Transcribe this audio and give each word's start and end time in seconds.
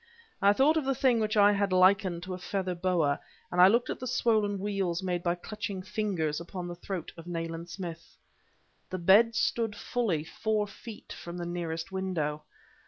I 0.41 0.51
thought 0.51 0.77
of 0.77 0.85
the 0.85 0.95
thing 0.95 1.19
which 1.19 1.37
I 1.37 1.51
had 1.51 1.71
likened 1.71 2.23
to 2.23 2.33
a 2.33 2.39
feather 2.39 2.73
boa; 2.73 3.19
and 3.51 3.61
I 3.61 3.67
looked 3.67 3.91
at 3.91 3.99
the 3.99 4.07
swollen 4.07 4.57
weals 4.57 5.03
made 5.03 5.21
by 5.21 5.35
clutching 5.35 5.83
fingers 5.83 6.41
upon 6.41 6.67
the 6.67 6.73
throat 6.73 7.11
of 7.17 7.27
Nayland 7.27 7.69
Smith. 7.69 8.17
The 8.89 8.97
bed 8.97 9.35
stood 9.35 9.75
fully 9.75 10.23
four 10.23 10.65
feet 10.65 11.13
from 11.13 11.37
the 11.37 11.45
nearest 11.45 11.91
window. 11.91 12.41